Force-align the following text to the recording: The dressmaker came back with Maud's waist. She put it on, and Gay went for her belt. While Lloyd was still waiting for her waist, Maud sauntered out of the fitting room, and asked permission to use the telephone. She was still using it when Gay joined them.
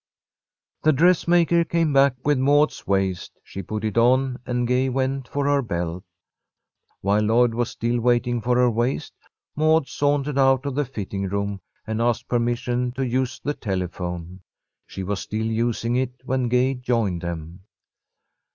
The 0.81 0.93
dressmaker 0.93 1.63
came 1.63 1.93
back 1.93 2.15
with 2.25 2.39
Maud's 2.39 2.87
waist. 2.87 3.33
She 3.43 3.61
put 3.61 3.83
it 3.85 3.99
on, 3.99 4.39
and 4.47 4.67
Gay 4.67 4.89
went 4.89 5.27
for 5.27 5.45
her 5.45 5.61
belt. 5.61 6.03
While 7.01 7.21
Lloyd 7.21 7.53
was 7.53 7.69
still 7.69 7.99
waiting 8.01 8.41
for 8.41 8.55
her 8.57 8.71
waist, 8.71 9.13
Maud 9.55 9.87
sauntered 9.87 10.39
out 10.39 10.65
of 10.65 10.73
the 10.73 10.85
fitting 10.85 11.29
room, 11.29 11.59
and 11.85 12.01
asked 12.01 12.27
permission 12.27 12.91
to 12.93 13.05
use 13.05 13.39
the 13.39 13.53
telephone. 13.53 14.41
She 14.87 15.03
was 15.03 15.19
still 15.19 15.45
using 15.45 15.95
it 15.97 16.13
when 16.25 16.49
Gay 16.49 16.73
joined 16.73 17.21
them. 17.21 17.61